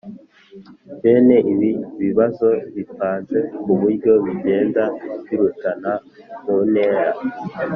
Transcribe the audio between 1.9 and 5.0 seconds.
bibazo bipanze ku buryo bigenda